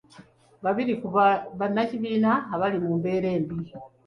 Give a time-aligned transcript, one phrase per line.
[0.63, 1.07] Babiri ku
[1.59, 3.57] bannakibiina abali mu mbeera embi.